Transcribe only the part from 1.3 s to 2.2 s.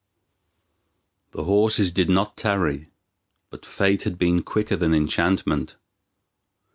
horses did